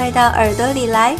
[0.00, 1.14] 快到耳朵里来！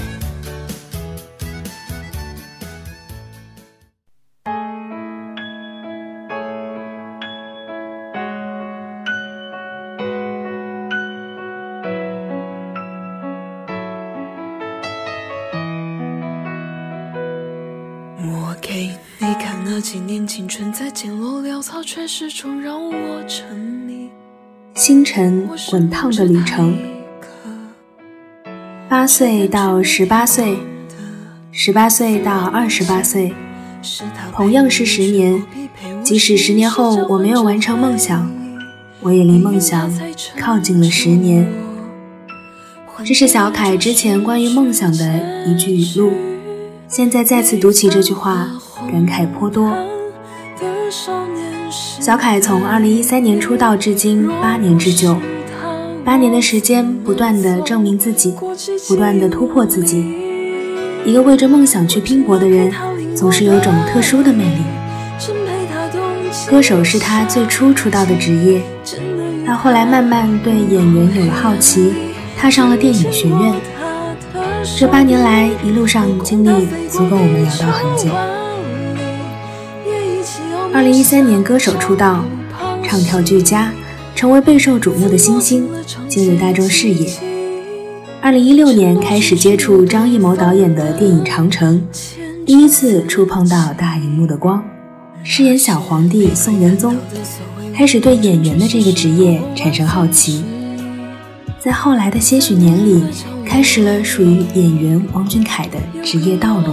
[18.17, 24.09] 我给你看那几年青春在渐落潦草，却始终让我沉迷。
[24.75, 26.75] 星辰滚烫的旅程，
[28.91, 30.59] 八岁到十八岁，
[31.53, 33.33] 十八岁到二十八岁，
[34.35, 35.41] 同样是十年。
[36.03, 38.29] 即使十年后我没有完成梦想，
[39.01, 39.89] 我也离梦想
[40.37, 41.49] 靠近了十年。
[43.05, 46.13] 这是小凯之前关于梦想的一句语录。
[46.89, 48.51] 现在再次读起这句话，
[48.91, 49.73] 感慨颇多。
[51.71, 55.17] 小凯从二零一三年出道至今八年之久，
[56.11, 58.35] 八年的时间，不断的证明自己，
[58.89, 60.05] 不断的突破自己。
[61.05, 62.69] 一个为着梦想去拼搏的人，
[63.15, 64.61] 总是有种特殊的魅力。
[66.49, 68.61] 歌手是他最初出道的职业，
[69.47, 71.95] 到后来慢慢对演员有了好奇，
[72.37, 73.55] 踏上了电影学院。
[74.77, 78.11] 这八年来，一路上经历足够我们聊到很久。
[80.75, 82.25] 二零一三年歌手出道，
[82.83, 83.73] 唱跳俱佳，
[84.21, 85.67] 成为备受瞩目的新星，
[86.07, 87.11] 进入大众视野。
[88.21, 91.83] 二零一六年开始接触张艺谋导演的电影《长城》，
[92.45, 94.63] 第一次触碰到大荧幕的光，
[95.25, 96.95] 饰演小皇帝宋仁宗，
[97.75, 100.45] 开始对演员的这个职业产生好奇。
[101.59, 103.03] 在后来的些许年里。
[103.51, 106.73] 开始了属于演员王俊凯的职业道路。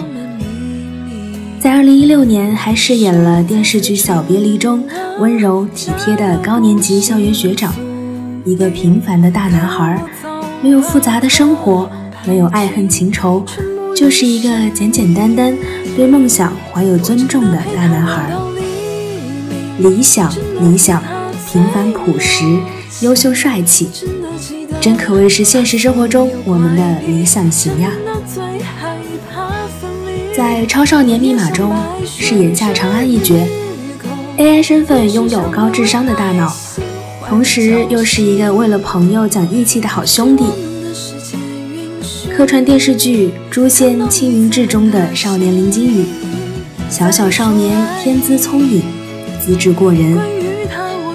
[1.59, 4.83] 在二零一六年，还饰演了电视剧《小别离》中
[5.19, 7.73] 温柔体贴的高年级校园学长，
[8.45, 9.99] 一个平凡的大男孩，
[10.61, 11.89] 没有复杂的生活，
[12.25, 13.43] 没有爱恨情仇，
[13.95, 15.57] 就是一个简简单单
[15.95, 18.31] 对梦想怀有尊重的大男孩。
[19.79, 20.31] 理想，
[20.61, 21.01] 理想，
[21.51, 22.43] 平凡朴实，
[23.01, 23.89] 优秀帅气。
[24.79, 27.91] 真可谓是现实生活中我们的理想型呀！
[30.37, 31.75] 在《超少年密码》中
[32.05, 33.33] 饰演夏长安一角
[34.37, 36.55] ，AI 身份拥有高智商的大脑，
[37.27, 40.45] 同时又是一个为了朋友讲义气的好兄弟。
[42.35, 46.05] 客串电视剧《诛仙青云志》中的少年林金羽，
[46.87, 48.83] 小小少年天资聪颖，
[49.43, 50.19] 资质过人。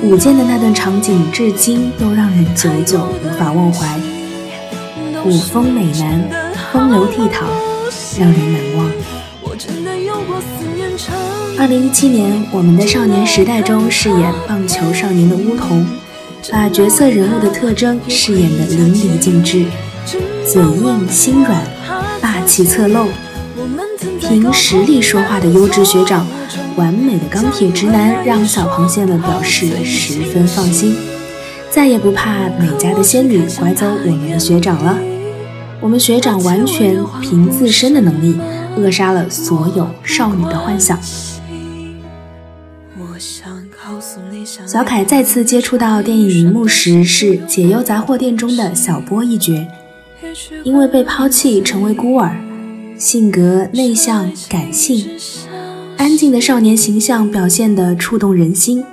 [0.03, 3.87] 舞剑的那段场景，至今都让人久久无法忘怀。
[5.22, 7.44] 古风美男，风流倜傥，
[8.19, 8.91] 让人难忘。
[11.62, 15.87] 二零一七年，我们的少年时代中饰演棒球少年的巫童，
[16.50, 19.67] 把角色人物的特征饰演的淋漓尽致，
[20.45, 21.62] 嘴硬心软，
[22.21, 23.06] 霸气侧漏，
[24.19, 26.27] 凭实力说话的优质学长。
[26.75, 30.97] 完美的钢铁直男让小螃蟹们表示十分放心，
[31.71, 34.99] 再也不怕美家的仙女拐走我们的学长了。
[35.81, 38.37] 我们学长完全凭自身的能力
[38.77, 40.99] 扼杀了所有少女的幻想。
[44.67, 49.67] 小凯再次接触到电影荧幕时是《解忧杂货店》中的小波一角，
[50.63, 52.37] 因为被抛弃成为孤儿，
[52.99, 55.09] 性格内向感性。
[55.97, 58.85] 安静的少年形象表现得触动人心，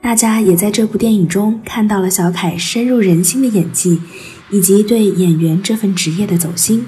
[0.00, 4.00] 大家也在这部电影中看到了小凯深入人心的演技，
[4.48, 6.86] 以及对演员这份职业的走心。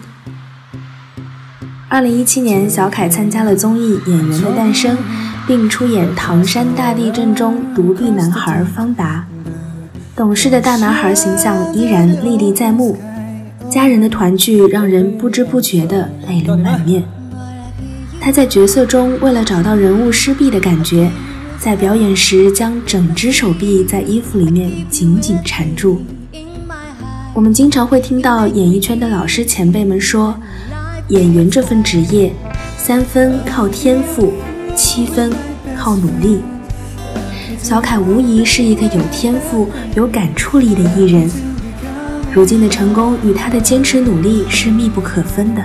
[1.90, 4.96] 二零一七年，小凯参加了综艺《演员的诞生》，
[5.50, 9.26] 并出演《唐山大地震》中独臂男孩方达，
[10.14, 12.96] 懂事的大男孩形象依然历历在目，
[13.68, 17.02] 家人的团聚让人不知不觉的泪流满面。
[18.20, 21.10] 他在角色中为了找到人物失臂的感觉，
[21.58, 26.00] 在表演时将整只手臂在衣服里面紧紧缠住。
[27.34, 30.32] 我们经常会听到演艺圈的老师前辈们说，
[31.08, 32.32] 演员这份职业，
[32.78, 34.32] 三分靠天赋，
[34.92, 35.32] 七分
[35.78, 36.40] 靠努力。
[37.62, 41.30] 小凯无疑是一个有天赋、有感触力的艺人。
[42.32, 45.62] 如今的成功与他的坚持努力是密不可分的。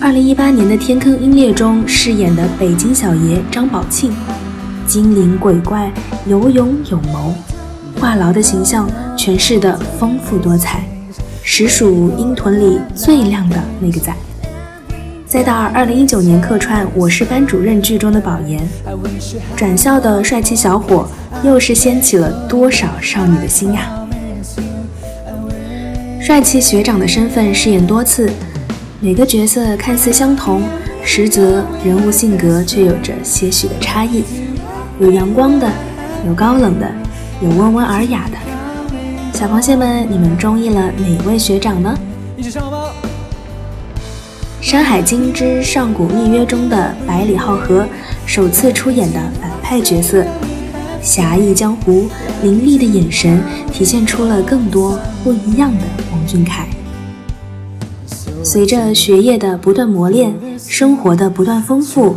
[0.00, 4.12] 二零一八年的《天坑鹰猎》中饰演的北京小爷张宝庆，
[4.86, 5.90] 精灵鬼怪，
[6.26, 7.34] 有勇有谋，
[8.00, 8.88] 话痨的形象
[9.18, 10.84] 诠释的丰富多彩，
[11.42, 14.14] 实属鹰屯里最亮的那个仔。
[15.26, 18.60] 再到二零一九年客串《我是班主任》剧中的宝岩，
[19.56, 21.08] 转校的帅气小伙，
[21.42, 24.06] 又是掀起了多少少女的心呀！
[26.20, 28.30] 帅气学长的身份饰演多次，
[29.00, 30.62] 每个角色看似相同，
[31.02, 34.22] 实则人物性格却有着些许的差异。
[35.00, 35.68] 有阳光的，
[36.24, 36.88] 有高冷的，
[37.42, 38.38] 有温文尔雅的。
[39.36, 41.98] 小螃蟹们，你们中意了哪位学长呢？
[42.36, 42.92] 一起上吧！
[44.66, 47.86] 《山海经之上古密约》中的百里浩河
[48.26, 50.26] 首次出演的反派角色，
[51.00, 52.08] 侠义江湖、
[52.42, 53.40] 凌厉的眼神，
[53.72, 56.66] 体现出了更多不一样的王俊凯。
[58.42, 62.16] 随着学业的不断磨练，生活的不断丰富，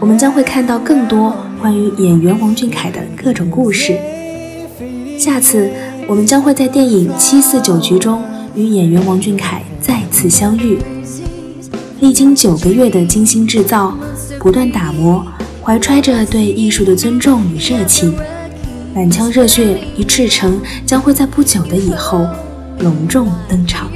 [0.00, 3.96] 我们将会看到更多关于演员王俊凯的各种故事。
[5.16, 5.70] 下次，
[6.08, 8.20] 我们将会在电影《七四九局》中
[8.56, 10.76] 与演员王俊凯再次相遇。
[12.04, 13.96] 历经九个月的精心制造，
[14.38, 15.24] 不断打磨，
[15.62, 18.14] 怀揣着对艺术的尊重与热情，
[18.94, 22.26] 满腔热血与赤诚将会在不久的以后
[22.80, 23.90] 隆重登场。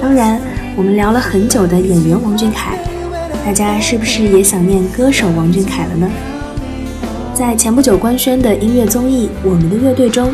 [0.00, 0.40] 当然，
[0.74, 2.78] 我们聊了很久的演员王俊凯，
[3.44, 6.10] 大家是不是也想念歌手王俊凯了呢？
[7.34, 10.32] 在前不久官宣的音乐综艺《我们的乐队》中，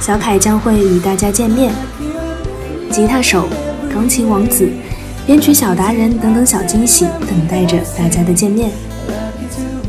[0.00, 1.74] 小凯将会与大家见面。
[2.98, 3.48] 吉他手、
[3.88, 4.68] 钢琴王子、
[5.24, 8.72] 编曲小达人等等小惊喜等待着大家的见面。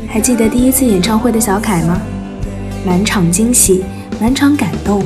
[0.06, 2.00] 还记得第一次演唱会的小凯吗？
[2.86, 3.82] 满场惊喜，
[4.20, 5.02] 满场感动，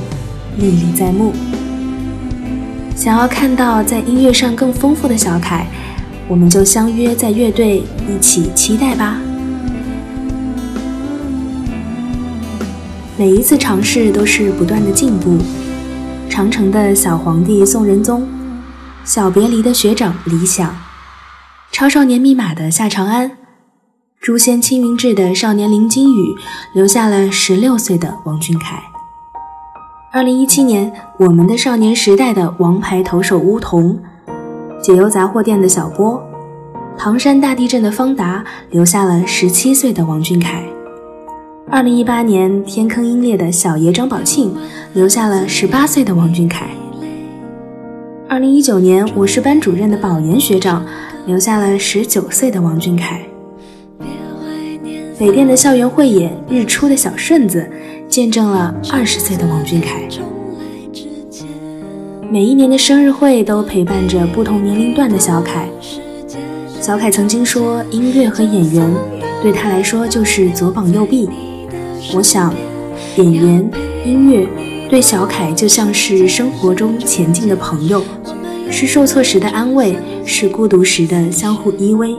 [0.59, 1.33] 历历在目。
[2.95, 5.67] 想要看到在音乐上更丰富的小凯，
[6.29, 9.19] 我们就相约在乐队一起期待吧。
[13.17, 15.39] 每一次尝试都是不断的进步。
[16.29, 18.27] 长城的小皇帝宋仁宗，
[19.05, 20.75] 小别离的学长李想，
[21.71, 23.31] 超少年密码的夏长安，
[24.21, 26.35] 诛仙青云志的少年林金羽，
[26.75, 28.83] 留下了十六岁的王俊凯。
[30.13, 33.99] 二零一七年，我们的少年时代的王牌投手乌童，
[34.83, 36.21] 解忧杂货店的小波，
[36.99, 40.65] 唐山大地震的方达，留下了十七岁的王俊凯。
[41.75, 44.55] 二零一八年，天坑鹰猎的小爷张宝庆
[44.93, 46.69] 留下了十八岁的王俊凯。
[48.29, 50.87] 二零一九年，我是班主任的保研学长
[51.27, 53.21] 留下了十九岁的王俊凯。
[55.19, 57.69] 北电的校园汇演日出的小顺子
[58.09, 60.01] 见证了二十岁的王俊凯。
[62.31, 65.69] 每一年的生日会都陪伴着不同年龄段的小凯。
[66.81, 68.89] 小凯曾经说，音乐和演员
[69.43, 71.29] 对他来说就是左膀右臂。
[72.13, 72.55] 我想，
[73.17, 73.71] 演员、
[74.05, 74.47] 音乐
[74.89, 78.03] 对小凯就像是生活中前进的朋友，
[78.71, 82.17] 是受挫时的安慰，是孤独时的相互依偎。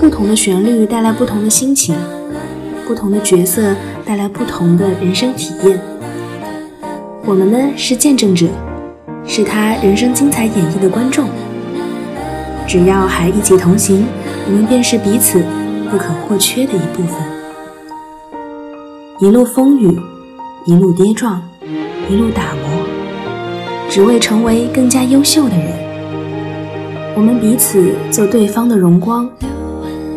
[0.00, 1.96] 不同的旋律带来不同的心情，
[2.86, 5.80] 不同的角色带来不同的人生体验。
[7.24, 8.46] 我们呢，是见证者，
[9.26, 11.28] 是他人生精彩演绎的观众。
[12.66, 14.06] 只要还一起同行，
[14.46, 15.42] 我们便是彼此
[15.90, 17.37] 不可或缺的一部分。
[19.20, 19.98] 一路风雨，
[20.64, 21.42] 一路跌撞，
[22.08, 22.86] 一路打磨，
[23.90, 25.72] 只为成为更加优秀的人。
[27.16, 29.28] 我们彼此做对方的荣光，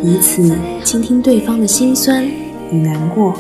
[0.04, 2.24] 彼此倾听对方的心酸
[2.72, 3.34] 与难过，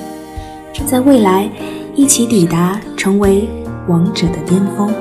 [0.87, 1.47] 在未来
[1.93, 3.47] 一起抵达成为
[3.87, 4.91] 王者的巅峰。